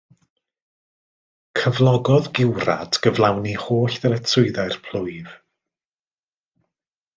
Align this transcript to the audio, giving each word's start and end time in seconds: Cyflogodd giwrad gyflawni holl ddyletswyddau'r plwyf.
Cyflogodd 1.59 2.29
giwrad 2.39 2.99
gyflawni 3.05 3.53
holl 3.67 4.01
ddyletswyddau'r 4.05 4.81
plwyf. 4.89 5.39